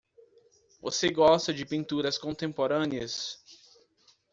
Você 0.81 1.11
gosta 1.11 1.53
de 1.53 1.63
pinturas 1.63 2.17
contemporâneas? 2.17 3.37